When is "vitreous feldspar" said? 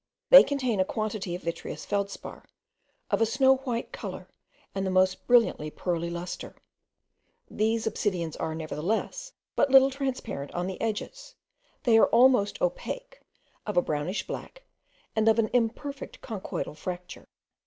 1.43-2.45